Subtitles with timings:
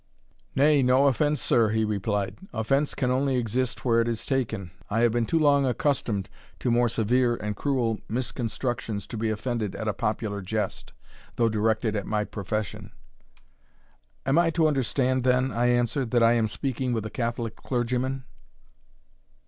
[0.55, 4.71] "Nay, no offence, sir," he replied; "offence can only exist where it is taken.
[4.89, 6.27] I have been too long accustomed
[6.57, 10.93] to more severe and cruel misconstructions, to be offended at a popular jest,
[11.35, 12.93] though directed at my profession."
[14.25, 18.23] "Am I to understand, then," I answered, "that I am speaking with a Catholic clergyman?"